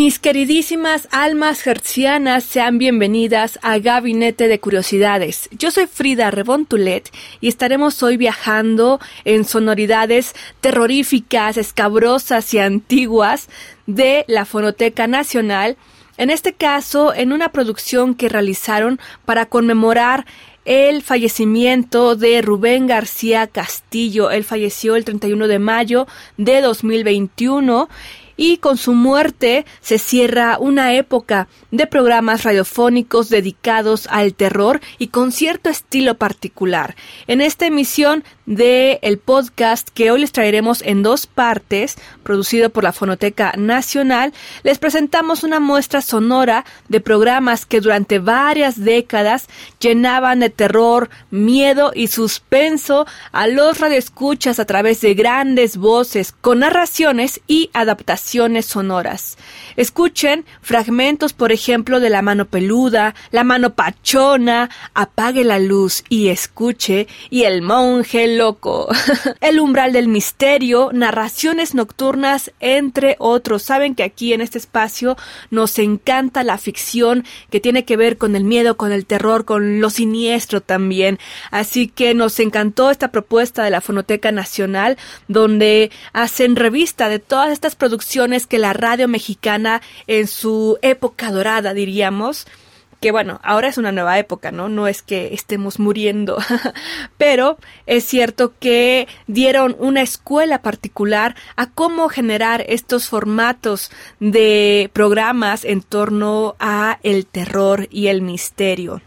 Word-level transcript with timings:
Mis 0.00 0.18
queridísimas 0.18 1.08
almas 1.10 1.66
hertzianas, 1.66 2.44
sean 2.44 2.78
bienvenidas 2.78 3.58
a 3.60 3.78
Gabinete 3.78 4.48
de 4.48 4.58
Curiosidades. 4.58 5.50
Yo 5.52 5.70
soy 5.70 5.86
Frida 5.86 6.30
Rebontulet 6.30 7.10
y 7.42 7.48
estaremos 7.48 8.02
hoy 8.02 8.16
viajando 8.16 8.98
en 9.26 9.44
sonoridades 9.44 10.34
terroríficas, 10.62 11.58
escabrosas 11.58 12.54
y 12.54 12.60
antiguas 12.60 13.50
de 13.86 14.24
la 14.26 14.46
Fonoteca 14.46 15.06
Nacional. 15.06 15.76
En 16.16 16.30
este 16.30 16.54
caso, 16.54 17.12
en 17.12 17.30
una 17.30 17.52
producción 17.52 18.14
que 18.14 18.30
realizaron 18.30 18.98
para 19.26 19.44
conmemorar 19.44 20.24
el 20.64 21.02
fallecimiento 21.02 22.16
de 22.16 22.42
Rubén 22.42 22.86
García 22.86 23.46
Castillo. 23.46 24.30
Él 24.30 24.44
falleció 24.44 24.96
el 24.96 25.04
31 25.04 25.48
de 25.48 25.58
mayo 25.58 26.06
de 26.36 26.60
2021 26.60 27.88
y 28.40 28.56
con 28.56 28.78
su 28.78 28.94
muerte 28.94 29.66
se 29.82 29.98
cierra 29.98 30.56
una 30.58 30.94
época 30.94 31.46
de 31.70 31.86
programas 31.86 32.42
radiofónicos 32.42 33.28
dedicados 33.28 34.06
al 34.10 34.32
terror 34.32 34.80
y 34.96 35.08
con 35.08 35.30
cierto 35.30 35.68
estilo 35.68 36.14
particular. 36.14 36.96
En 37.26 37.42
esta 37.42 37.66
emisión 37.66 38.24
de 38.50 38.98
el 39.02 39.18
podcast 39.18 39.90
que 39.90 40.10
hoy 40.10 40.22
les 40.22 40.32
traeremos 40.32 40.82
en 40.82 41.04
dos 41.04 41.28
partes, 41.28 41.96
producido 42.24 42.70
por 42.70 42.82
la 42.82 42.92
Fonoteca 42.92 43.54
Nacional, 43.56 44.32
les 44.64 44.78
presentamos 44.78 45.44
una 45.44 45.60
muestra 45.60 46.02
sonora 46.02 46.64
de 46.88 46.98
programas 47.00 47.64
que 47.64 47.80
durante 47.80 48.18
varias 48.18 48.82
décadas 48.82 49.46
llenaban 49.78 50.40
de 50.40 50.50
terror, 50.50 51.10
miedo 51.30 51.92
y 51.94 52.08
suspenso 52.08 53.06
a 53.30 53.46
los 53.46 53.78
radioescuchas 53.78 54.58
a 54.58 54.64
través 54.64 55.00
de 55.00 55.14
grandes 55.14 55.76
voces 55.76 56.32
con 56.32 56.58
narraciones 56.58 57.40
y 57.46 57.70
adaptaciones 57.72 58.66
sonoras. 58.66 59.38
Escuchen 59.76 60.44
fragmentos, 60.60 61.34
por 61.34 61.52
ejemplo, 61.52 62.00
de 62.00 62.10
La 62.10 62.20
mano 62.20 62.46
peluda, 62.46 63.14
La 63.30 63.44
mano 63.44 63.74
pachona, 63.74 64.70
Apague 64.92 65.44
la 65.44 65.60
luz 65.60 66.02
y 66.08 66.28
escuche 66.28 67.06
y 67.30 67.44
El 67.44 67.62
monje 67.62 68.39
loco, 68.40 68.88
El 69.42 69.60
umbral 69.60 69.92
del 69.92 70.08
misterio, 70.08 70.88
Narraciones 70.94 71.74
nocturnas, 71.74 72.52
entre 72.58 73.16
otros. 73.18 73.62
Saben 73.62 73.94
que 73.94 74.02
aquí 74.02 74.32
en 74.32 74.40
este 74.40 74.56
espacio 74.56 75.18
nos 75.50 75.78
encanta 75.78 76.42
la 76.42 76.56
ficción 76.56 77.26
que 77.50 77.60
tiene 77.60 77.84
que 77.84 77.98
ver 77.98 78.16
con 78.16 78.36
el 78.36 78.44
miedo, 78.44 78.78
con 78.78 78.92
el 78.92 79.04
terror, 79.04 79.44
con 79.44 79.82
lo 79.82 79.90
siniestro 79.90 80.62
también. 80.62 81.18
Así 81.50 81.86
que 81.86 82.14
nos 82.14 82.40
encantó 82.40 82.90
esta 82.90 83.12
propuesta 83.12 83.62
de 83.62 83.70
la 83.70 83.82
Fonoteca 83.82 84.32
Nacional, 84.32 84.96
donde 85.28 85.90
hacen 86.14 86.56
revista 86.56 87.10
de 87.10 87.18
todas 87.18 87.52
estas 87.52 87.76
producciones 87.76 88.46
que 88.46 88.58
la 88.58 88.72
radio 88.72 89.06
mexicana 89.06 89.82
en 90.06 90.26
su 90.26 90.78
época 90.80 91.30
dorada, 91.30 91.74
diríamos, 91.74 92.46
que 93.00 93.12
bueno, 93.12 93.40
ahora 93.42 93.68
es 93.68 93.78
una 93.78 93.92
nueva 93.92 94.18
época, 94.18 94.52
¿no? 94.52 94.68
No 94.68 94.86
es 94.86 95.02
que 95.02 95.32
estemos 95.32 95.78
muriendo, 95.78 96.38
pero 97.18 97.58
es 97.86 98.04
cierto 98.04 98.52
que 98.60 99.08
dieron 99.26 99.74
una 99.78 100.02
escuela 100.02 100.60
particular 100.62 101.34
a 101.56 101.70
cómo 101.70 102.08
generar 102.08 102.64
estos 102.68 103.08
formatos 103.08 103.90
de 104.20 104.90
programas 104.92 105.64
en 105.64 105.80
torno 105.80 106.56
a 106.58 106.98
el 107.02 107.26
terror 107.26 107.88
y 107.90 108.08
el 108.08 108.20
misterio. 108.20 109.00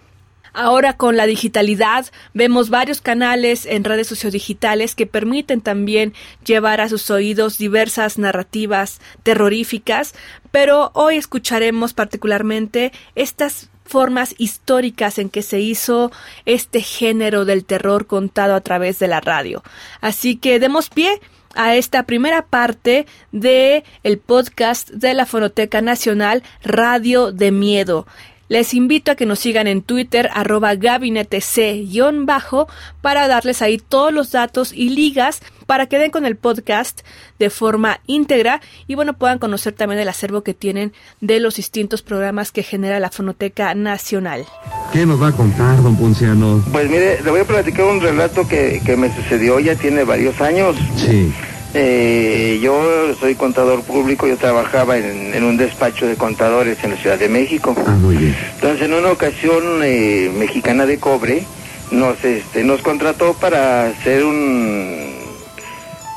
Ahora 0.56 0.98
con 0.98 1.18
la 1.18 1.26
digitalidad 1.26 2.06
vemos 2.36 2.70
varios 2.70 3.02
canales 3.02 3.66
en 3.66 3.84
redes 3.84 4.06
sociodigitales 4.08 4.94
que 4.94 5.08
permiten 5.08 5.62
también 5.62 6.14
llevar 6.46 6.80
a 6.80 6.90
sus 6.90 7.10
oídos 7.10 7.58
diversas 7.58 8.20
narrativas 8.20 9.02
terroríficas, 9.24 10.14
pero 10.52 10.92
hoy 10.94 11.18
escucharemos 11.18 11.96
particularmente 11.96 12.92
estas 13.16 13.72
formas 13.86 14.36
históricas 14.38 15.20
en 15.20 15.30
que 15.30 15.42
se 15.42 15.60
hizo 15.60 16.12
este 16.46 16.82
género 16.82 17.46
del 17.46 17.66
terror 17.66 18.08
contado 18.08 18.56
a 18.56 18.62
través 18.62 19.00
de 19.00 19.08
la 19.08 19.22
radio. 19.22 19.64
Así 20.02 20.36
que 20.36 20.60
demos 20.60 20.90
pie 20.90 21.20
a 21.56 21.76
esta 21.76 22.04
primera 22.04 22.46
parte 22.46 23.06
de 23.32 23.84
el 24.04 24.18
podcast 24.18 24.90
de 24.90 25.14
la 25.14 25.26
Fonoteca 25.26 25.82
Nacional 25.82 26.44
Radio 26.64 27.32
de 27.32 27.52
Miedo. 27.52 28.08
Les 28.50 28.74
invito 28.74 29.12
a 29.12 29.16
que 29.16 29.26
nos 29.26 29.40
sigan 29.40 29.68
en 29.68 29.82
Twitter 29.82 30.30
arroba 30.34 30.76
gabinetec-bajo 30.76 32.68
para 33.02 33.28
darles 33.28 33.62
ahí 33.62 33.78
todos 33.78 34.14
los 34.14 34.32
datos 34.32 34.74
y 34.74 34.90
ligas 34.90 35.42
para 35.66 35.88
que 35.88 35.98
den 35.98 36.12
con 36.12 36.26
el 36.26 36.36
podcast 36.36 37.02
de 37.40 37.50
forma 37.50 38.02
íntegra 38.06 38.62
y 38.86 38.96
bueno 38.96 39.14
puedan 39.14 39.40
conocer 39.40 39.74
también 39.74 40.02
el 40.02 40.10
acervo 40.10 40.44
que 40.44 40.54
tienen 40.54 40.92
de 41.22 41.40
los 41.40 41.56
distintos 41.56 42.02
programas 42.02 42.52
que 42.52 42.64
genera 42.64 43.00
la 43.00 43.10
Fonoteca 43.10 43.74
Nacional. 43.76 44.46
¿Qué 44.92 45.06
nos 45.06 45.22
va 45.22 45.30
a 45.30 45.32
contar, 45.32 45.82
don 45.82 45.96
Ponciano? 45.96 46.64
Pues 46.72 46.90
mire, 46.90 47.22
le 47.24 47.32
voy 47.32 47.40
a 47.40 47.46
platicar 47.46 47.86
un 47.86 48.02
relato 48.02 48.48
que, 48.48 48.82
que 48.86 48.98
me 48.98 49.14
sucedió 49.16 49.60
ya 49.60 49.76
tiene 49.76 50.04
varios 50.04 50.40
años. 50.42 50.76
Sí. 50.98 51.34
Eh, 51.76 52.60
yo 52.62 53.16
soy 53.20 53.36
contador 53.36 53.82
público, 53.82 54.28
yo 54.28 54.38
trabajaba 54.38 54.98
en, 54.98 55.34
en 55.34 55.44
un 55.44 55.58
despacho 55.58 56.06
de 56.06 56.16
contadores 56.16 56.84
en 56.84 56.92
la 56.92 56.98
Ciudad 56.98 57.18
de 57.18 57.30
México. 57.30 57.76
Ah, 57.88 57.92
muy 57.92 58.16
bien. 58.18 58.36
Entonces, 58.56 58.84
en 58.84 58.94
una 58.94 59.12
ocasión, 59.12 59.82
eh, 59.84 60.32
Mexicana 60.38 60.86
de 60.86 61.00
Cobre 61.00 61.44
nos, 61.92 62.24
este, 62.24 62.64
nos 62.64 62.82
contrató 62.82 63.34
para 63.34 63.88
hacer 63.88 64.24
un... 64.24 65.14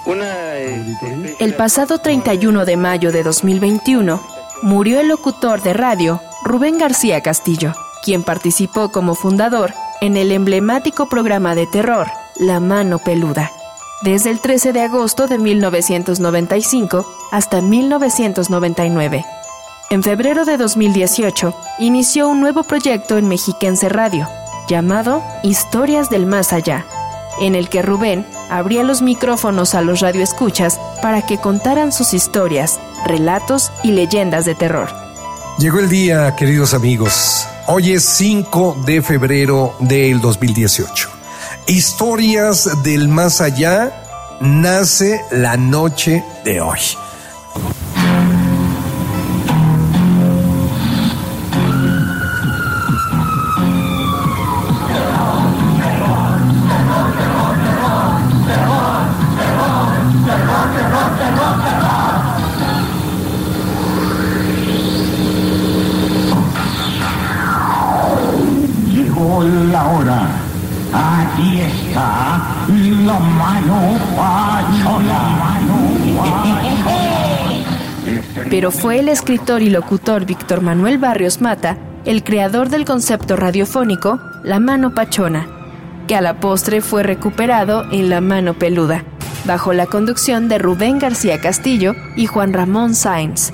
Una... 0.04 0.58
este, 0.58 1.36
El 1.40 1.54
pasado 1.54 1.98
31 1.98 2.64
de 2.64 2.76
mayo 2.76 3.10
de 3.10 3.22
2021 3.22 4.20
murió 4.62 5.00
el 5.00 5.08
locutor 5.08 5.62
de 5.62 5.72
radio 5.72 6.20
Rubén 6.44 6.78
García 6.78 7.22
Castillo, 7.22 7.72
quien 8.04 8.22
participó 8.22 8.90
como 8.90 9.14
fundador 9.14 9.72
en 10.00 10.16
el 10.16 10.32
emblemático 10.32 11.08
programa 11.08 11.54
de 11.54 11.66
terror 11.66 12.06
La 12.38 12.60
Mano 12.60 12.98
Peluda, 12.98 13.50
desde 14.02 14.30
el 14.30 14.40
13 14.40 14.72
de 14.72 14.82
agosto 14.82 15.26
de 15.26 15.38
1995 15.38 17.06
hasta 17.30 17.60
1999. 17.60 19.24
En 19.90 20.02
febrero 20.02 20.44
de 20.44 20.56
2018 20.56 21.54
inició 21.78 22.28
un 22.28 22.40
nuevo 22.40 22.64
proyecto 22.64 23.18
en 23.18 23.28
Mexiquense 23.28 23.88
Radio, 23.88 24.28
llamado 24.68 25.22
Historias 25.42 26.10
del 26.10 26.26
Más 26.26 26.52
Allá, 26.52 26.84
en 27.40 27.54
el 27.54 27.68
que 27.68 27.82
Rubén 27.82 28.26
abría 28.50 28.82
los 28.82 29.02
micrófonos 29.02 29.74
a 29.74 29.82
los 29.82 30.00
radioescuchas 30.00 30.80
para 31.02 31.22
que 31.22 31.38
contaran 31.38 31.92
sus 31.92 32.14
historias, 32.14 32.80
relatos 33.04 33.70
y 33.84 33.92
leyendas 33.92 34.44
de 34.44 34.54
terror. 34.54 34.88
Llegó 35.58 35.78
el 35.78 35.88
día, 35.88 36.34
queridos 36.36 36.74
amigos. 36.74 37.46
Hoy 37.66 37.92
es 37.92 38.04
5 38.04 38.82
de 38.84 39.02
febrero 39.02 39.74
del 39.80 40.20
2018. 40.20 41.15
Historias 41.68 42.70
del 42.84 43.08
más 43.08 43.40
allá 43.40 44.38
nace 44.40 45.20
la 45.32 45.56
noche 45.56 46.24
de 46.44 46.60
hoy. 46.60 46.78
Pero 78.50 78.70
fue 78.70 79.00
el 79.00 79.08
escritor 79.08 79.62
y 79.62 79.70
locutor 79.70 80.24
Víctor 80.24 80.60
Manuel 80.60 80.98
Barrios 80.98 81.40
Mata 81.40 81.76
el 82.06 82.22
creador 82.22 82.68
del 82.68 82.84
concepto 82.84 83.36
radiofónico 83.36 84.20
La 84.44 84.60
Mano 84.60 84.94
Pachona, 84.94 85.48
que 86.06 86.14
a 86.14 86.20
la 86.20 86.38
postre 86.38 86.80
fue 86.80 87.02
recuperado 87.02 87.84
en 87.90 88.08
La 88.08 88.20
Mano 88.20 88.54
Peluda, 88.54 89.04
bajo 89.44 89.72
la 89.72 89.86
conducción 89.86 90.48
de 90.48 90.58
Rubén 90.58 91.00
García 91.00 91.40
Castillo 91.40 91.94
y 92.14 92.26
Juan 92.26 92.52
Ramón 92.52 92.94
Sáenz. 92.94 93.52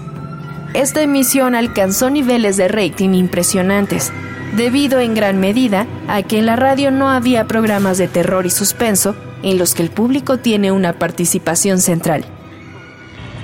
esta 0.75 1.01
emisión 1.01 1.55
alcanzó 1.55 2.11
niveles 2.11 2.59
de 2.59 2.69
rating 2.69 3.15
impresionantes, 3.15 4.13
debido 4.52 5.00
en 5.00 5.14
gran 5.14 5.40
medida 5.40 5.87
a 6.08 6.22
que 6.22 6.38
en 6.38 6.46
la 6.46 6.56
radio 6.56 6.90
no 6.90 7.08
había 7.08 7.46
programas 7.46 7.99
de 7.99 8.08
terror 8.08 8.46
y 8.46 8.50
suspenso 8.50 9.16
en 9.43 9.58
los 9.58 9.75
que 9.75 9.82
el 9.82 9.90
público 9.90 10.38
tiene 10.38 10.70
una 10.70 10.93
participación 10.94 11.78
central. 11.78 12.25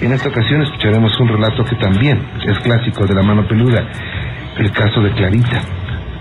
En 0.01 0.13
esta 0.13 0.29
ocasión 0.29 0.63
escucharemos 0.63 1.19
un 1.19 1.29
relato 1.29 1.65
que 1.65 1.75
también 1.77 2.25
es 2.47 2.59
clásico 2.61 3.05
de 3.07 3.15
la 3.15 3.23
mano 3.23 3.49
peluda, 3.49 3.85
el 4.59 4.71
caso 4.71 5.01
de 5.01 5.11
Clarita, 5.13 5.61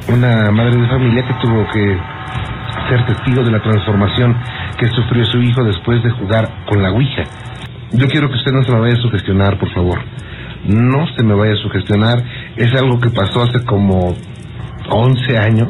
una 0.08 0.52
madre 0.52 0.82
de 0.82 0.88
familia 0.88 1.28
que 1.28 1.34
tuvo 1.42 1.68
que 1.72 1.98
ser 2.90 3.06
testigo 3.06 3.44
de 3.44 3.52
la 3.52 3.62
transformación 3.62 4.36
que 4.78 4.88
sufrió 4.88 5.26
su 5.26 5.42
hijo 5.42 5.64
después 5.64 6.02
de 6.04 6.10
jugar 6.12 6.66
con 6.66 6.82
la 6.82 6.92
Ouija. 6.92 7.24
Yo 7.92 8.08
quiero 8.08 8.30
que 8.30 8.36
usted 8.36 8.52
no 8.52 8.64
se 8.64 8.72
me 8.72 8.80
vaya 8.80 8.96
a 8.96 9.02
sugestionar, 9.02 9.60
por 9.60 9.72
favor. 9.74 10.00
No 10.66 11.06
se 11.16 11.24
me 11.24 11.34
vaya 11.34 11.54
a 11.54 11.58
sugestionar. 11.58 12.24
Es 12.56 12.74
algo 12.74 13.00
que 13.00 13.10
pasó 13.10 13.44
hace 13.44 13.64
como 13.64 14.16
11 14.90 15.38
años. 15.38 15.70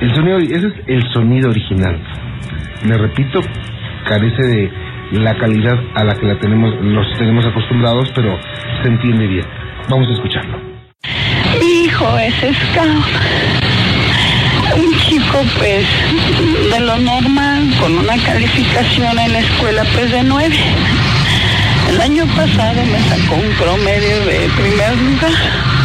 El 0.00 0.14
sonido, 0.14 0.38
ese 0.38 0.66
es 0.66 0.74
el 0.86 1.02
sonido 1.12 1.50
original. 1.50 2.00
Le 2.84 2.98
repito, 2.98 3.40
carece 4.06 4.42
de 4.42 4.72
la 5.12 5.36
calidad 5.36 5.78
a 5.94 6.04
la 6.04 6.14
que 6.14 6.26
la 6.26 6.38
tenemos, 6.38 6.74
nos 6.82 7.06
tenemos 7.18 7.44
acostumbrados, 7.46 8.10
pero 8.14 8.38
se 8.82 8.88
entiende 8.88 9.26
bien. 9.26 9.46
Vamos 9.88 10.08
a 10.08 10.12
escucharlo. 10.12 10.58
Hijo 11.62 12.18
es 12.18 12.34
scout. 12.34 13.04
Un 14.76 14.98
chico 14.98 15.42
pues 15.58 15.86
de 16.70 16.80
lo 16.80 16.98
normal, 16.98 17.72
con 17.80 17.98
una 17.98 18.16
calificación 18.24 19.18
en 19.18 19.32
la 19.32 19.38
escuela 19.38 19.84
pues 19.94 20.10
de 20.10 20.22
nueve. 20.24 20.56
El 21.88 22.00
año 22.00 22.26
pasado 22.36 22.82
me 22.84 22.98
sacó 22.98 23.36
un 23.36 23.52
promedio 23.54 24.20
de 24.26 24.48
primer 24.56 24.96
lugar. 24.98 25.75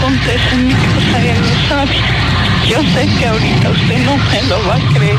Todo 0.00 0.10
lo 0.10 0.20
que 0.20 0.30
acontece 0.30 0.54
en 0.54 0.68
mi 0.68 0.74
casa 0.74 1.22
él 1.22 1.40
lo 1.40 1.68
sabe. 1.68 1.96
Yo 2.68 2.82
sé 2.94 3.06
que 3.18 3.26
ahorita 3.26 3.70
usted 3.70 3.98
no 4.04 4.16
me 4.16 4.42
lo 4.48 4.68
va 4.68 4.74
a 4.74 4.94
creer. 4.94 5.18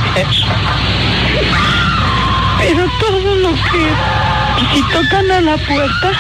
Pero 2.60 2.89
todo 3.00 3.36
lo 3.36 3.54
que... 3.54 3.92
Si 4.74 4.81
tocan 4.94 5.31
a 5.31 5.42
la 5.42 5.57
puerta, 5.57 6.12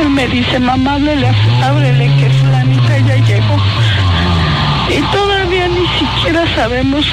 él 0.00 0.10
me 0.10 0.28
dice, 0.28 0.58
mamá, 0.60 0.94
ábrele, 0.94 1.28
ábrele 1.62 2.06
que 2.18 2.30
fulanita 2.30 2.98
ya 2.98 3.16
llegó. 3.16 3.56
Y 4.90 5.00
todavía 5.12 5.68
ni 5.68 5.86
siquiera 5.98 6.44
sabemos 6.54 7.04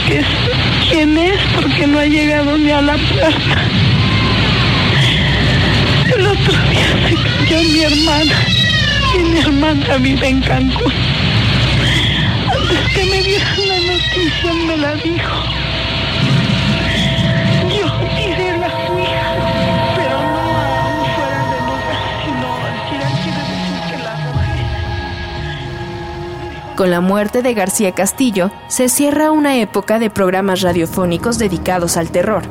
quién 0.90 1.18
es 1.18 1.40
porque 1.56 1.88
no 1.88 2.00
ha 2.00 2.06
llegado 2.06 2.58
ni 2.58 2.72
a 2.72 2.82
la 2.82 2.94
puerta. 2.94 3.62
El 6.16 6.28
otro 6.28 6.54
día 6.70 7.10
se 7.10 7.16
cayó 7.16 7.62
mi 7.70 7.80
hermana 7.82 8.65
mi 9.36 9.42
hermana 9.42 9.98
vive 9.98 10.28
en 10.30 10.42
Cancún. 10.42 10.94
Antes 12.50 12.88
que 12.94 13.06
me 13.06 13.22
dieran 13.22 13.68
la 13.68 13.80
noticia 13.92 14.54
me 14.66 14.78
la 14.78 14.94
dijo. 14.96 15.36
Yo 17.68 17.86
tiré 18.16 18.58
la 18.58 18.68
Ouija, 18.68 19.28
pero 19.98 20.18
no 20.22 20.42
aún 20.64 21.06
fuera 21.16 21.42
de 21.52 21.58
lugar, 21.68 22.06
sino 22.24 22.48
al 22.64 22.76
tirar 22.90 23.14
quiere 23.24 23.44
decir 23.52 23.80
que 23.90 23.98
la 24.04 24.12
arrojé. 24.14 24.64
Con 26.78 26.90
la 26.92 27.02
muerte 27.02 27.42
de 27.42 27.54
García 27.54 27.92
Castillo, 27.92 28.52
se 28.70 28.88
cierra 28.88 29.32
una 29.32 29.58
época 29.58 30.00
de 30.00 30.10
programas 30.10 30.62
radiofónicos 30.62 31.38
dedicados 31.38 31.98
al 31.98 32.10
terror. 32.10 32.44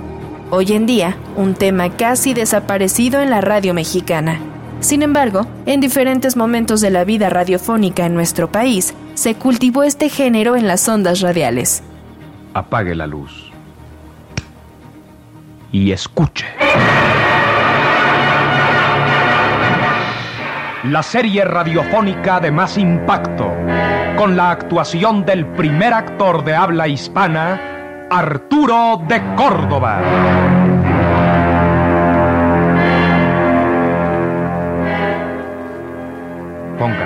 Hoy 0.51 0.75
en 0.75 0.85
día, 0.85 1.17
un 1.37 1.55
tema 1.55 1.97
casi 1.97 2.35
desaparecido 2.35 3.23
en 3.23 3.31
la 3.31 3.41
radio 3.41 3.73
mexicana. 3.73 4.54
Sin 4.85 5.01
embargo, 5.01 5.47
en 5.65 5.81
diferentes 5.81 6.37
momentos 6.37 6.83
de 6.83 6.91
la 6.91 7.05
vida 7.05 7.31
radiofónica 7.31 8.05
en 8.05 8.13
nuestro 8.13 8.53
país, 8.53 8.95
se 9.15 9.35
cultivó 9.35 9.83
este 9.83 10.11
género 10.11 10.57
en 10.57 10.67
las 10.67 10.87
ondas 10.91 11.23
radiales. 11.23 11.83
Apague 12.53 12.95
la 12.95 13.07
luz. 13.07 13.51
Y 15.73 15.91
escuche. 15.91 16.45
La 20.83 21.03
serie 21.03 21.47
radiofónica 21.47 22.39
de 22.41 22.51
más 22.51 22.77
impacto, 22.77 23.51
con 24.19 24.37
la 24.37 24.51
actuación 24.51 25.25
del 25.25 25.47
primer 25.47 25.95
actor 25.95 26.45
de 26.45 26.57
habla 26.57 26.89
hispana, 26.89 28.07
Arturo 28.11 29.01
de 29.09 29.35
Córdoba. 29.35 30.64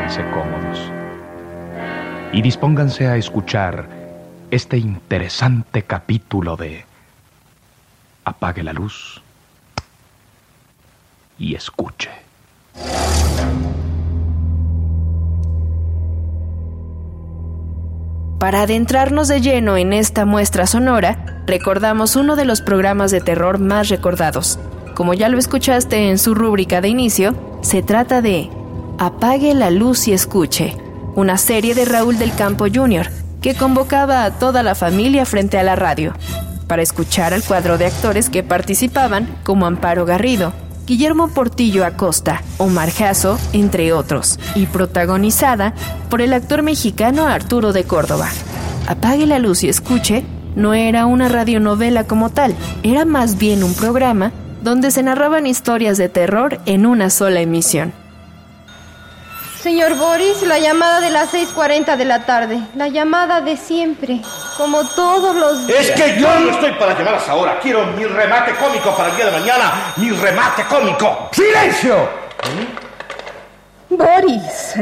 Cómodos 0.08 0.90
y 2.32 2.40
dispónganse 2.40 3.08
a 3.08 3.16
escuchar 3.16 3.87
este 4.50 4.78
interesante 4.78 5.82
capítulo 5.82 6.56
de 6.56 6.87
Apague 8.25 8.62
la 8.62 8.72
luz 8.72 9.20
y 11.38 11.55
escuche. 11.55 12.08
Para 18.40 18.62
adentrarnos 18.62 19.28
de 19.28 19.43
lleno 19.43 19.76
en 19.76 19.93
esta 19.93 20.25
muestra 20.25 20.66
sonora, 20.66 21.43
recordamos 21.46 22.16
uno 22.16 22.34
de 22.34 22.46
los 22.46 22.62
programas 22.62 23.11
de 23.11 23.20
terror 23.20 23.58
más 23.58 23.90
recordados. 23.90 24.58
Como 24.94 25.12
ya 25.12 25.28
lo 25.28 25.37
escuchaste 25.38 26.08
en 26.08 26.16
su 26.16 26.34
rúbrica 26.34 26.81
de 26.81 26.88
inicio, 26.88 27.34
se 27.61 27.82
trata 27.82 28.22
de 28.22 28.49
Apague 29.00 29.54
la 29.54 29.70
luz 29.70 30.08
y 30.08 30.12
escuche, 30.12 30.76
una 31.14 31.38
serie 31.38 31.76
de 31.76 31.84
Raúl 31.84 32.18
del 32.18 32.34
Campo 32.34 32.66
Jr., 32.72 33.08
que 33.40 33.54
convocaba 33.54 34.24
a 34.24 34.32
toda 34.32 34.64
la 34.64 34.74
familia 34.74 35.24
frente 35.24 35.56
a 35.56 35.62
la 35.62 35.76
radio, 35.76 36.14
para 36.66 36.82
escuchar 36.82 37.32
al 37.32 37.44
cuadro 37.44 37.78
de 37.78 37.86
actores 37.86 38.28
que 38.28 38.42
participaban, 38.42 39.28
como 39.44 39.66
Amparo 39.66 40.04
Garrido, 40.04 40.52
Guillermo 40.84 41.28
Portillo 41.28 41.86
Acosta, 41.86 42.42
Omar 42.56 42.90
Jasso, 42.90 43.38
entre 43.52 43.92
otros, 43.92 44.40
y 44.56 44.66
protagonizada 44.66 45.74
por 46.10 46.20
el 46.20 46.32
actor 46.32 46.62
mexicano 46.62 47.28
Arturo 47.28 47.72
de 47.72 47.84
Córdoba. 47.84 48.28
Apague 48.88 49.26
la 49.26 49.38
luz 49.38 49.62
y 49.62 49.68
escuche 49.68 50.24
no 50.56 50.74
era 50.74 51.06
una 51.06 51.28
radionovela 51.28 52.02
como 52.02 52.30
tal, 52.30 52.56
era 52.82 53.04
más 53.04 53.38
bien 53.38 53.62
un 53.62 53.74
programa 53.74 54.32
donde 54.60 54.90
se 54.90 55.04
narraban 55.04 55.46
historias 55.46 55.99
de 55.99 56.08
terror 56.08 56.58
en 56.66 56.84
una 56.84 57.11
sola 57.11 57.40
emisión. 57.40 57.92
Señor 59.60 59.96
Boris, 59.96 60.42
la 60.42 60.60
llamada 60.60 61.00
de 61.00 61.10
las 61.10 61.34
6.40 61.34 61.96
de 61.96 62.04
la 62.04 62.24
tarde. 62.24 62.60
La 62.76 62.86
llamada 62.86 63.40
de 63.40 63.56
siempre. 63.56 64.20
Como 64.56 64.84
todos 64.90 65.34
los 65.34 65.66
días. 65.66 65.80
Es 65.80 65.90
que 65.90 66.20
yo 66.20 66.32
no 66.38 66.52
estoy 66.52 66.72
para 66.74 66.96
llamadas 66.96 67.28
ahora. 67.28 67.58
Quiero 67.60 67.84
mi 67.86 68.04
remate 68.04 68.52
cómico 68.54 68.96
para 68.96 69.10
el 69.10 69.16
día 69.16 69.26
de 69.26 69.32
mañana. 69.32 69.94
Mi 69.96 70.10
remate 70.10 70.62
cómico. 70.64 71.28
¡Silencio! 71.32 72.08
Boris, 73.90 74.74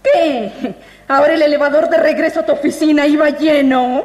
¿qué? 0.00 0.74
Ahora 1.08 1.34
el 1.34 1.42
elevador 1.42 1.88
de 1.88 1.96
regreso 1.96 2.40
a 2.40 2.46
tu 2.46 2.52
oficina 2.52 3.06
iba 3.08 3.30
lleno. 3.30 4.04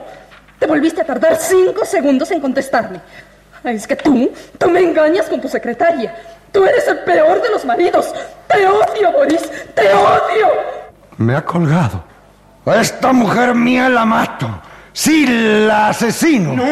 Te 0.58 0.66
volviste 0.66 1.02
a 1.02 1.06
tardar 1.06 1.36
cinco 1.36 1.86
segundos 1.86 2.32
en 2.32 2.42
contestarme. 2.42 3.00
Es 3.64 3.86
que 3.86 3.96
tú, 3.96 4.32
tú 4.58 4.70
me 4.70 4.80
engañas 4.80 5.28
con 5.28 5.40
tu 5.40 5.48
secretaria. 5.48 6.16
Tú 6.52 6.64
eres 6.66 6.88
el 6.88 7.00
peor 7.00 7.42
de 7.42 7.50
los 7.50 7.66
maridos. 7.66 8.14
Te 8.48 8.66
odio, 8.68 9.12
Boris. 9.12 9.42
Te 9.76 9.94
odio. 9.94 10.48
Me 11.18 11.36
ha 11.36 11.44
colgado. 11.46 12.04
A 12.66 12.76
esta 12.82 13.12
mujer 13.14 13.54
mía 13.56 13.90
la 13.90 14.06
mato. 14.06 14.50
Sí, 14.94 15.26
la 15.28 15.90
asesino. 15.90 16.54
No, 16.54 16.66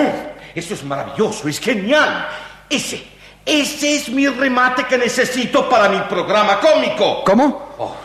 eso 0.53 0.73
es 0.73 0.83
maravilloso, 0.83 1.47
es 1.47 1.59
genial. 1.59 2.27
Ese, 2.69 3.05
ese 3.45 3.95
es 3.95 4.09
mi 4.09 4.27
remate 4.27 4.85
que 4.85 4.97
necesito 4.97 5.69
para 5.69 5.87
mi 5.89 5.99
programa 6.01 6.59
cómico. 6.59 7.23
¿Cómo? 7.23 7.73
Oh, 7.77 7.95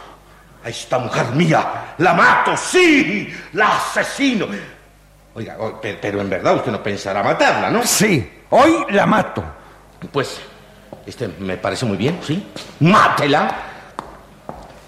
a 0.65 0.69
esta 0.69 0.99
mujer 0.99 1.27
mía 1.35 1.95
la 1.99 2.15
mato, 2.15 2.57
sí, 2.57 3.35
la 3.55 3.77
asesino. 3.77 4.47
Oiga, 5.35 5.57
oh, 5.59 5.81
pe- 5.81 5.99
pero 6.01 6.21
en 6.21 6.29
verdad 6.31 6.57
usted 6.57 6.71
no 6.73 6.83
pensará 6.83 7.23
matarla, 7.23 7.71
¿no? 7.71 7.83
Sí, 7.85 8.43
hoy 8.51 8.85
la 8.91 9.07
mato. 9.07 9.43
Pues, 10.13 10.41
este 11.07 11.29
me 11.29 11.57
parece 11.57 11.85
muy 11.87 11.97
bien, 11.97 12.21
¿sí? 12.23 12.47
¡Mátela! 12.81 13.55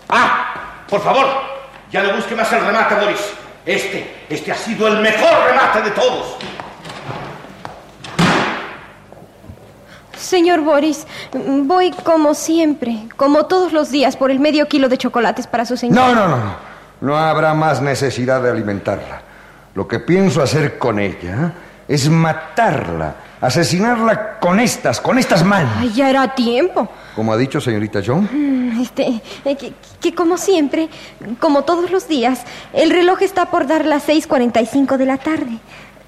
¡Ah! 0.08 0.84
Por 0.88 1.00
favor, 1.00 1.26
ya 1.90 2.02
no 2.02 2.14
busque 2.14 2.34
más 2.34 2.52
el 2.52 2.64
remate, 2.64 2.94
Boris. 2.94 3.20
Este, 3.66 4.24
este 4.28 4.52
ha 4.52 4.56
sido 4.56 4.86
el 4.88 5.00
mejor 5.00 5.46
remate 5.48 5.82
de 5.82 5.90
todos. 5.90 6.36
Señor 10.16 10.60
Boris, 10.60 11.06
voy 11.32 11.90
como 11.90 12.34
siempre, 12.34 13.08
como 13.16 13.46
todos 13.46 13.72
los 13.72 13.90
días, 13.90 14.16
por 14.16 14.30
el 14.30 14.40
medio 14.40 14.66
kilo 14.68 14.88
de 14.88 14.98
chocolates 14.98 15.46
para 15.46 15.64
su 15.64 15.76
señora. 15.76 16.08
No, 16.08 16.14
no, 16.14 16.28
no, 16.28 16.36
no. 16.36 16.74
No 17.00 17.18
habrá 17.18 17.52
más 17.54 17.82
necesidad 17.82 18.40
de 18.42 18.50
alimentarla. 18.50 19.22
Lo 19.74 19.86
que 19.86 20.00
pienso 20.00 20.42
hacer 20.42 20.78
con 20.78 20.98
ella 20.98 21.52
es 21.88 22.08
matarla, 22.08 23.16
asesinarla 23.40 24.38
con 24.38 24.60
estas, 24.60 25.00
con 25.00 25.18
estas 25.18 25.44
manos. 25.44 25.72
Ay, 25.78 25.92
ya 25.92 26.10
era 26.10 26.34
tiempo. 26.34 26.88
Como 27.14 27.32
ha 27.32 27.36
dicho 27.36 27.60
señorita 27.60 28.00
John. 28.04 28.28
Mm, 28.32 28.80
Este, 28.80 29.22
eh, 29.44 29.56
que, 29.56 29.72
que 30.00 30.14
como 30.14 30.36
siempre, 30.36 30.88
como 31.38 31.62
todos 31.62 31.90
los 31.90 32.08
días, 32.08 32.40
el 32.72 32.90
reloj 32.90 33.22
está 33.22 33.50
por 33.50 33.66
dar 33.66 33.86
las 33.86 34.08
6.45 34.08 34.96
de 34.96 35.06
la 35.06 35.18
tarde. 35.18 35.58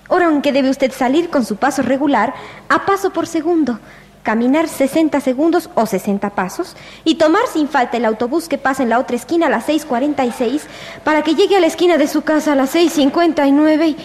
Hora 0.09 0.27
en 0.27 0.43
que 0.43 0.53
debe 0.53 0.71
usted 0.71 0.93
salir 0.93 1.31
con 1.31 1.45
su 1.45 1.57
paso 1.57 1.83
regular 1.83 2.35
a 2.69 2.87
paso 2.87 3.11
por 3.11 3.27
segundo, 3.27 3.81
caminar 4.23 4.69
60 4.69 5.21
segundos 5.21 5.71
o 5.75 5.87
60 5.87 6.31
pasos 6.31 6.77
y 7.05 7.17
tomar 7.17 7.43
sin 7.53 7.69
falta 7.69 7.97
el 7.97 8.05
autobús 8.05 8.49
que 8.49 8.59
pasa 8.59 8.83
en 8.83 8.91
la 8.91 8.99
otra 8.99 9.17
esquina 9.17 9.47
a 9.47 9.51
las 9.51 9.69
6.46 9.69 10.63
para 11.05 11.23
que 11.23 11.35
llegue 11.35 11.57
a 11.57 11.61
la 11.61 11.67
esquina 11.69 11.97
de 11.97 12.09
su 12.09 12.23
casa 12.23 12.53
a 12.53 12.57
las 12.57 12.75
6.59 12.75 13.89
y, 13.89 13.97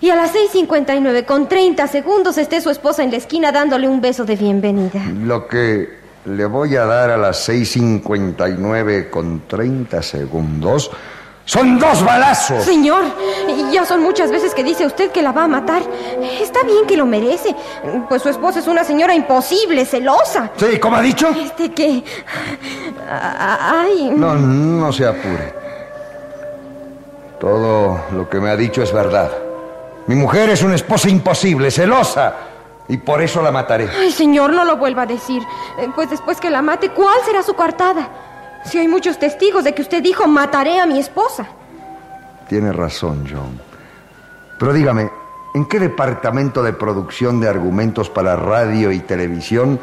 y 0.00 0.10
a 0.10 0.16
las 0.16 0.34
6.59 0.34 1.24
con 1.24 1.48
30 1.48 1.86
segundos 1.88 2.38
esté 2.38 2.60
su 2.60 2.70
esposa 2.70 3.02
en 3.02 3.10
la 3.10 3.16
esquina 3.16 3.52
dándole 3.52 3.88
un 3.88 4.00
beso 4.00 4.24
de 4.24 4.36
bienvenida. 4.36 5.00
Lo 5.24 5.46
que 5.46 5.88
le 6.24 6.46
voy 6.46 6.76
a 6.76 6.84
dar 6.84 7.10
a 7.10 7.16
las 7.16 7.48
6.59 7.48 9.10
con 9.10 9.42
30 9.46 10.02
segundos 10.02 10.90
son 11.46 11.78
dos 11.78 12.02
balazos. 12.02 12.64
Señor, 12.64 13.04
ya 13.70 13.84
son 13.84 14.02
muchas 14.02 14.30
veces 14.30 14.54
que 14.54 14.64
dice 14.64 14.86
usted 14.86 15.10
que 15.10 15.20
la 15.20 15.32
va 15.32 15.44
a 15.44 15.48
matar. 15.48 15.82
Está 16.40 16.62
bien 16.62 16.86
que 16.86 16.96
lo 16.96 17.04
merece, 17.04 17.54
pues 18.08 18.22
su 18.22 18.30
esposa 18.30 18.60
es 18.60 18.66
una 18.66 18.82
señora 18.82 19.14
imposible, 19.14 19.84
celosa. 19.84 20.50
Sí, 20.56 20.78
¿cómo 20.78 20.96
ha 20.96 21.02
dicho? 21.02 21.28
Este 21.28 21.70
que... 21.72 22.02
Ay... 23.10 24.10
No, 24.16 24.34
no 24.34 24.90
se 24.90 25.06
apure. 25.06 25.52
Todo 27.38 28.00
lo 28.12 28.28
que 28.30 28.40
me 28.40 28.48
ha 28.48 28.56
dicho 28.56 28.82
es 28.82 28.90
verdad. 28.90 29.43
Mi 30.06 30.14
mujer 30.14 30.50
es 30.50 30.62
una 30.62 30.74
esposa 30.74 31.08
imposible, 31.08 31.70
celosa, 31.70 32.34
y 32.88 32.98
por 32.98 33.22
eso 33.22 33.40
la 33.42 33.50
mataré. 33.50 33.88
Ay, 33.98 34.12
señor, 34.12 34.52
no 34.52 34.64
lo 34.64 34.76
vuelva 34.76 35.02
a 35.02 35.06
decir. 35.06 35.42
Eh, 35.78 35.88
Pues 35.94 36.10
después 36.10 36.38
que 36.40 36.50
la 36.50 36.60
mate, 36.62 36.90
¿cuál 36.90 37.16
será 37.24 37.42
su 37.42 37.54
coartada? 37.54 38.08
Si 38.66 38.78
hay 38.78 38.88
muchos 38.88 39.18
testigos 39.18 39.64
de 39.64 39.74
que 39.74 39.82
usted 39.82 40.02
dijo 40.02 40.26
mataré 40.26 40.78
a 40.80 40.86
mi 40.86 40.98
esposa. 40.98 41.46
Tiene 42.48 42.72
razón, 42.72 43.26
John. 43.30 43.58
Pero 44.58 44.72
dígame, 44.72 45.10
¿en 45.54 45.66
qué 45.66 45.78
departamento 45.80 46.62
de 46.62 46.72
producción 46.74 47.40
de 47.40 47.48
argumentos 47.48 48.10
para 48.10 48.36
radio 48.36 48.92
y 48.92 49.00
televisión 49.00 49.80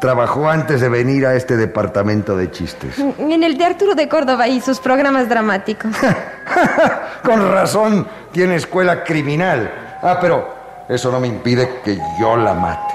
trabajó 0.00 0.48
antes 0.48 0.80
de 0.80 0.88
venir 0.88 1.26
a 1.26 1.34
este 1.34 1.56
departamento 1.56 2.36
de 2.36 2.50
chistes? 2.50 2.98
En 3.18 3.42
el 3.42 3.58
de 3.58 3.64
Arturo 3.64 3.94
de 3.94 4.08
Córdoba 4.08 4.48
y 4.48 4.60
sus 4.60 4.78
programas 4.80 5.28
dramáticos. 5.28 5.92
Con 7.24 7.52
razón, 7.52 8.06
tiene 8.32 8.56
escuela 8.56 9.04
criminal. 9.04 9.98
Ah, 10.02 10.18
pero 10.20 10.54
eso 10.88 11.10
no 11.10 11.20
me 11.20 11.28
impide 11.28 11.80
que 11.84 11.98
yo 12.20 12.36
la 12.36 12.54
mate. 12.54 12.94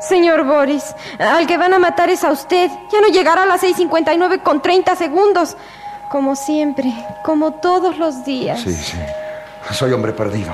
Señor 0.00 0.44
Boris, 0.44 0.94
al 1.18 1.46
que 1.46 1.56
van 1.56 1.74
a 1.74 1.78
matar 1.78 2.10
es 2.10 2.24
a 2.24 2.32
usted. 2.32 2.70
Ya 2.90 3.00
no 3.00 3.08
llegará 3.08 3.44
a 3.44 3.46
las 3.46 3.62
6.59 3.62 4.42
con 4.42 4.60
30 4.60 4.96
segundos. 4.96 5.56
Como 6.10 6.36
siempre, 6.36 6.92
como 7.24 7.52
todos 7.52 7.96
los 7.98 8.24
días. 8.24 8.60
Sí, 8.60 8.74
sí. 8.74 8.98
Soy 9.70 9.92
hombre 9.92 10.12
perdido. 10.12 10.52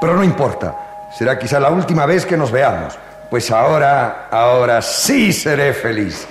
Pero 0.00 0.16
no 0.16 0.24
importa. 0.24 0.74
Será 1.10 1.38
quizá 1.38 1.60
la 1.60 1.70
última 1.70 2.04
vez 2.04 2.26
que 2.26 2.36
nos 2.36 2.50
veamos. 2.50 2.98
Pues 3.30 3.50
ahora, 3.50 4.26
ahora 4.30 4.82
sí 4.82 5.32
seré 5.32 5.72
feliz. 5.72 6.26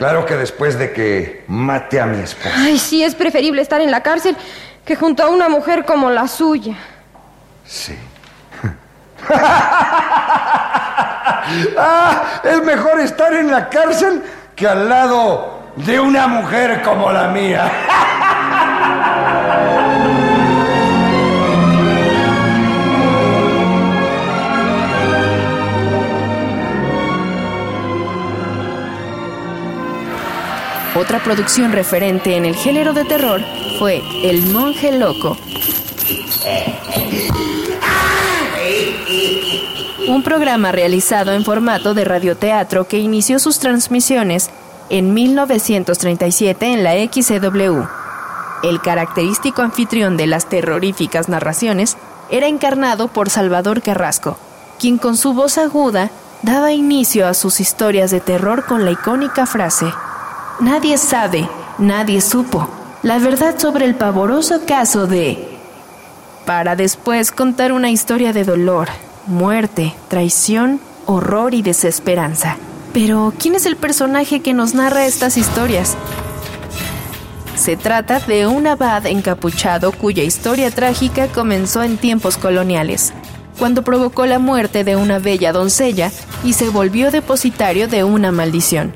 Claro 0.00 0.24
que 0.24 0.34
después 0.34 0.78
de 0.78 0.94
que 0.94 1.44
mate 1.46 2.00
a 2.00 2.06
mi 2.06 2.22
esposa. 2.22 2.54
Ay, 2.56 2.78
sí, 2.78 3.04
es 3.04 3.14
preferible 3.14 3.60
estar 3.60 3.82
en 3.82 3.90
la 3.90 4.02
cárcel 4.02 4.34
que 4.82 4.96
junto 4.96 5.22
a 5.22 5.28
una 5.28 5.50
mujer 5.50 5.84
como 5.84 6.08
la 6.08 6.26
suya. 6.26 6.74
Sí. 7.66 7.98
ah, 11.76 12.22
es 12.42 12.64
mejor 12.64 12.98
estar 13.00 13.34
en 13.34 13.50
la 13.50 13.68
cárcel 13.68 14.22
que 14.56 14.66
al 14.66 14.88
lado 14.88 15.64
de 15.76 16.00
una 16.00 16.26
mujer 16.28 16.80
como 16.80 17.12
la 17.12 17.28
mía. 17.28 17.70
Otra 31.10 31.24
producción 31.24 31.72
referente 31.72 32.36
en 32.36 32.44
el 32.44 32.54
género 32.54 32.92
de 32.92 33.04
terror 33.04 33.40
fue 33.80 34.00
El 34.22 34.46
monje 34.46 34.92
loco. 34.92 35.36
Un 40.06 40.22
programa 40.22 40.70
realizado 40.70 41.32
en 41.32 41.44
formato 41.44 41.94
de 41.94 42.04
radioteatro 42.04 42.86
que 42.86 42.98
inició 42.98 43.40
sus 43.40 43.58
transmisiones 43.58 44.50
en 44.88 45.12
1937 45.12 46.74
en 46.74 46.84
la 46.84 46.92
XCW. 46.92 47.82
El 48.62 48.80
característico 48.80 49.62
anfitrión 49.62 50.16
de 50.16 50.28
las 50.28 50.48
terroríficas 50.48 51.28
narraciones 51.28 51.96
era 52.30 52.46
encarnado 52.46 53.08
por 53.08 53.30
Salvador 53.30 53.82
Carrasco, 53.82 54.38
quien 54.78 54.96
con 54.96 55.16
su 55.16 55.34
voz 55.34 55.58
aguda 55.58 56.08
daba 56.42 56.70
inicio 56.70 57.26
a 57.26 57.34
sus 57.34 57.58
historias 57.58 58.12
de 58.12 58.20
terror 58.20 58.64
con 58.64 58.84
la 58.84 58.92
icónica 58.92 59.44
frase 59.46 59.86
Nadie 60.60 60.98
sabe, 60.98 61.48
nadie 61.78 62.20
supo 62.20 62.68
la 63.02 63.18
verdad 63.18 63.58
sobre 63.58 63.86
el 63.86 63.94
pavoroso 63.94 64.60
caso 64.66 65.06
de... 65.06 65.48
para 66.44 66.76
después 66.76 67.32
contar 67.32 67.72
una 67.72 67.90
historia 67.90 68.32
de 68.32 68.44
dolor, 68.44 68.88
muerte, 69.26 69.94
traición, 70.08 70.80
horror 71.06 71.54
y 71.54 71.62
desesperanza. 71.62 72.56
Pero, 72.92 73.32
¿quién 73.38 73.54
es 73.54 73.66
el 73.66 73.76
personaje 73.76 74.40
que 74.40 74.52
nos 74.52 74.74
narra 74.74 75.06
estas 75.06 75.36
historias? 75.36 75.96
Se 77.54 77.76
trata 77.76 78.20
de 78.20 78.46
un 78.46 78.66
abad 78.66 79.06
encapuchado 79.06 79.92
cuya 79.92 80.22
historia 80.22 80.70
trágica 80.70 81.28
comenzó 81.28 81.82
en 81.82 81.98
tiempos 81.98 82.36
coloniales, 82.36 83.12
cuando 83.58 83.82
provocó 83.82 84.26
la 84.26 84.38
muerte 84.38 84.84
de 84.84 84.96
una 84.96 85.18
bella 85.18 85.52
doncella 85.52 86.10
y 86.44 86.54
se 86.54 86.68
volvió 86.68 87.10
depositario 87.10 87.86
de 87.88 88.04
una 88.04 88.32
maldición. 88.32 88.92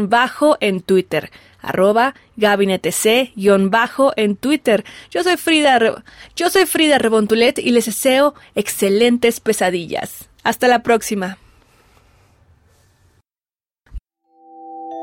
bajo 0.09 0.57
en 0.61 0.81
Twitter 0.81 1.31
arroba 1.63 2.15
gabinete 2.37 2.93
C 2.93 3.33
bajo 3.71 4.13
en 4.17 4.37
Twitter. 4.37 4.85
Yo 5.11 5.23
soy 5.23 5.37
Frida, 5.37 5.79
Re 5.79 5.95
yo 6.37 6.51
soy 6.51 6.67
Frida 6.67 6.99
Rebontulet 6.99 7.59
y 7.59 7.71
les 7.71 7.87
deseo 7.87 8.35
excelentes 8.55 9.41
pesadillas. 9.41 10.29
Hasta 10.43 10.69
la 10.69 10.83
próxima. 10.83 11.39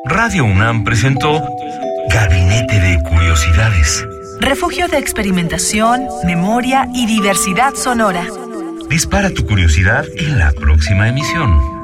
Radio 0.05 0.45
UNAM 0.45 0.83
presentó 0.83 1.45
Gabinete 2.09 2.79
de 2.79 3.03
Curiosidades. 3.03 4.05
Refugio 4.39 4.87
de 4.87 4.97
experimentación, 4.97 6.07
memoria 6.25 6.87
y 6.93 7.05
diversidad 7.05 7.73
sonora. 7.73 8.25
Dispara 8.89 9.31
tu 9.31 9.45
curiosidad 9.45 10.05
en 10.15 10.39
la 10.39 10.51
próxima 10.53 11.09
emisión. 11.09 11.76